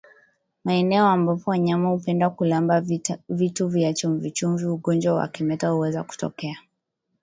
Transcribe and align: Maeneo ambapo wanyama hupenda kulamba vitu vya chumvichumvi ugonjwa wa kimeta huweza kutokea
Maeneo 0.63 1.05
ambapo 1.07 1.51
wanyama 1.51 1.89
hupenda 1.89 2.29
kulamba 2.29 2.83
vitu 3.29 3.67
vya 3.67 3.93
chumvichumvi 3.93 4.65
ugonjwa 4.65 5.13
wa 5.15 5.27
kimeta 5.27 5.67
huweza 5.67 6.03
kutokea 6.03 6.57